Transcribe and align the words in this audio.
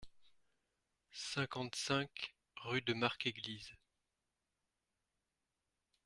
cinquante-cinq 1.11 2.33
rue 2.63 2.81
de 2.81 2.93
Marqueglise 2.95 3.69